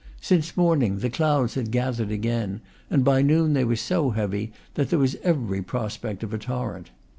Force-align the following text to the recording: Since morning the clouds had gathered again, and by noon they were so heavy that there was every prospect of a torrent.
Since 0.19 0.57
morning 0.57 0.97
the 0.97 1.11
clouds 1.11 1.53
had 1.53 1.69
gathered 1.69 2.09
again, 2.09 2.61
and 2.89 3.03
by 3.05 3.21
noon 3.21 3.53
they 3.53 3.63
were 3.63 3.75
so 3.75 4.09
heavy 4.09 4.51
that 4.73 4.89
there 4.89 4.97
was 4.97 5.13
every 5.21 5.61
prospect 5.61 6.23
of 6.23 6.33
a 6.33 6.39
torrent. 6.39 6.89